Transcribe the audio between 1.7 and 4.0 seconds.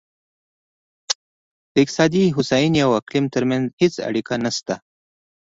د اقتصادي هوساینې او اقلیم ترمنځ هېڅ